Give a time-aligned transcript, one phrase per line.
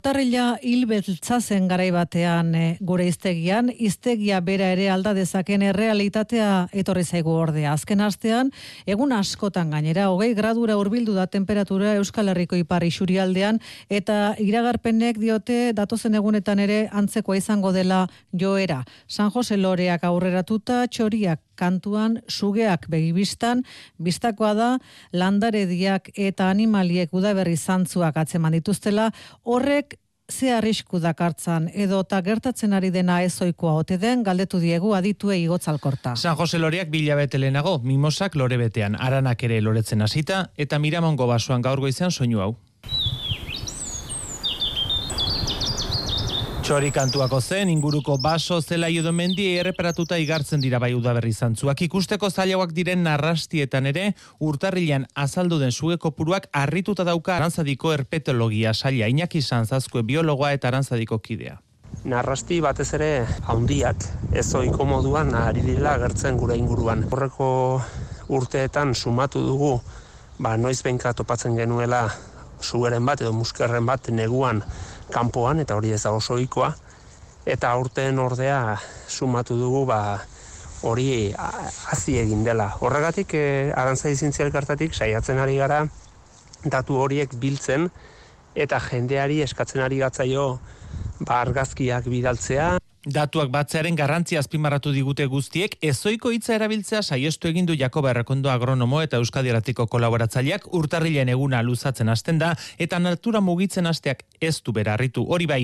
[0.00, 7.02] Tarrila hilbeltza zen garai batean e, gure iztegian, iztegia bera ere alda dezaken errealitatea etorri
[7.04, 7.74] zaigu ordea.
[7.76, 8.48] Azken astean,
[8.88, 13.60] egun askotan gainera, hogei gradura hurbildu da temperatura Euskal Herriko ipar isurialdean,
[13.92, 18.80] eta iragarpenek diote datozen egunetan ere antzekoa izango dela joera.
[19.06, 23.64] San Jose Loreak aurreratuta, txoriak kantuan sugeak begibistan,
[24.00, 24.70] bistakoa da
[25.12, 29.10] landarediak eta animaliek udaberri zantzuak atzeman dituztela,
[29.44, 29.98] horrek
[30.30, 36.14] ze arrisku dakartzan edo ta gertatzen ari dena ezoikoa ote den galdetu diegu aditue igotzalkorta.
[36.16, 41.62] San Jose Loreak bilabete lehenago, mimosak lore betean, aranak ere loretzen hasita eta miramongo basoan
[41.62, 42.54] gaur goizean soinu hau.
[46.70, 51.82] Txori kantuako zen, inguruko baso zela mendi erreparatuta igartzen dira bai udaberri zantzuak.
[51.82, 59.08] Ikusteko zailauak diren narrastietan ere, urtarrilan azaldu den sugeko puruak arrituta dauka arantzadiko erpetologia saia,
[59.08, 61.58] inaki zantzazkue biologoa eta arantzadiko kidea.
[62.04, 67.02] Narrasti batez ere haundiak, ez oiko moduan ari dira gertzen gure inguruan.
[67.10, 67.82] Horreko
[68.28, 69.80] urteetan sumatu dugu,
[70.38, 72.06] ba, noiz behinka topatzen genuela
[72.62, 74.62] sugeren bat edo muskerren bat neguan
[75.12, 76.72] kanpoan eta hori ez da oso ohikoa
[77.46, 78.76] eta aurten ordea
[79.08, 80.20] sumatu dugu ba
[80.82, 82.70] hori hazi egin dela.
[82.80, 85.82] Horregatik e, arantza izintzi elkartatik saiatzen ari gara
[86.64, 87.88] datu horiek biltzen
[88.54, 90.58] eta jendeari eskatzen ari gatzaio
[91.26, 97.72] ba argazkiak bidaltzea Datuak batzearen garrantzia azpimarratu digute guztiek, ezoiko hitza erabiltzea saiestu egin du
[97.72, 103.88] Jakoba Errekondo agronomo eta Euskadi Eratiko kolaboratzaileak urtarrilen eguna luzatzen hasten da eta natura mugitzen
[103.88, 105.24] hasteak ez du berarritu.
[105.24, 105.62] Hori bai,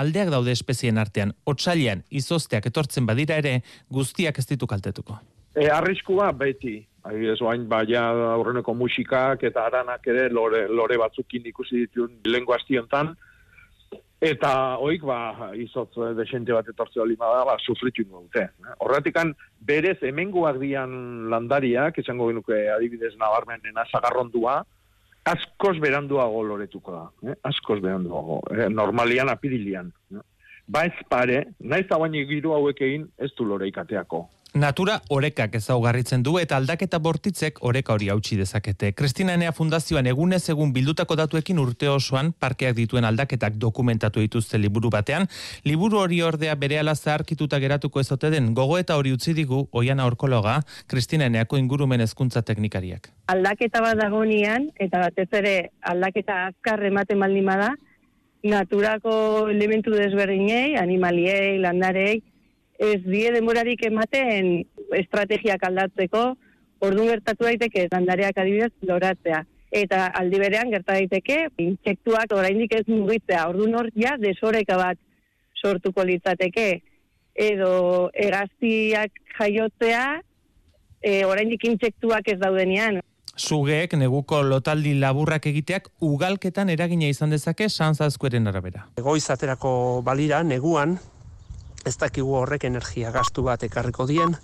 [0.00, 3.60] aldeak daude espezien artean, otsailean izozteak etortzen badira ere,
[3.92, 5.20] guztiak ez ditu kaltetuko.
[5.52, 11.84] E, arriskua beti, ez bain baina aurreneko musikak eta aranak ere lore, lore batzukin ikusi
[11.84, 13.12] ditun lengo hastiontan,
[14.18, 18.48] Eta oik ba izotz eh, desente bat etortzea lima da, ba sufritu dute.
[18.82, 24.64] Horratikan berez hemengoak dian landariak, esango genuke adibidez nabarmenen sagarrondua,
[25.28, 27.36] askoz beranduago loretuko da, eh?
[27.46, 28.66] askoz beranduago, eh?
[28.68, 29.92] normalian apirilian.
[30.10, 30.24] Eh?
[30.68, 34.26] Ba ez pare, naiz baina giru hauek egin ez du lore ikateako.
[34.54, 38.94] Natura orekak ezaugarritzen du eta aldaketa bortitzek oreka hori hautsi dezakete.
[38.96, 44.88] Kristina Enea Fundazioan egunez egun bildutako datuekin urte osoan parkeak dituen aldaketak dokumentatu dituzte liburu
[44.90, 45.28] batean.
[45.68, 50.06] Liburu hori ordea bere ala zaharkituta geratuko ezote den gogo eta hori utzi digu oiana
[50.06, 53.12] orkologa Kristina Eneako ingurumen hezkuntza teknikariak.
[53.28, 57.74] Aldaketa bat dagonian eta batez ere aldaketa azkar ematen baldin bada
[58.42, 59.12] naturako
[59.50, 62.22] elementu desberdinei, animaliei, landarei,
[62.78, 64.62] ez die denborarik ematen
[64.96, 66.24] estrategiak aldatzeko,
[66.86, 69.42] ordu gertatu daiteke landareak adibidez loratzea.
[69.74, 73.48] Eta aldi berean gerta daiteke intsektuak oraindik ez mugitzea.
[73.50, 75.00] Ordu hor ja desoreka bat
[75.60, 76.80] sortuko litzateke
[77.34, 80.04] edo eraztiak jaiotzea
[81.02, 83.02] e, oraindik intsektuak ez daudenean.
[83.38, 88.88] Zugeek neguko lotaldi laburrak egiteak ugalketan eragina izan dezake sanzazkoeren arabera.
[88.98, 90.96] Goiz aterako balira neguan
[91.88, 94.36] ez dakigu horrek energia gastu bat ekarriko dien,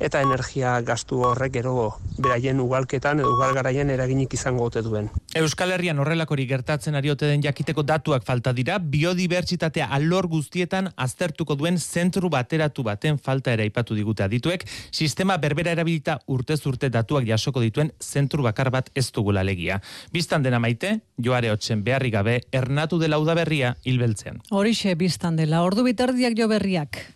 [0.00, 5.10] eta energia gastu horrek gero beraien ugalketan edo ugalgaraien eraginik izango ote duen.
[5.38, 11.56] Euskal Herrian horrelakori gertatzen ari ote den jakiteko datuak falta dira, biodibertsitatea alor guztietan aztertuko
[11.58, 17.26] duen zentru bateratu baten falta ere ipatu digute adituek, sistema berbera erabilita urtez urte datuak
[17.28, 19.80] jasoko dituen zentru bakar bat ez dugula legia.
[20.12, 24.42] Bistan dena maite, joare hotzen beharri gabe, ernatu dela udaberria hilbeltzean.
[24.50, 27.04] Horixe biztan dela, ordu bitardiak jo berriak.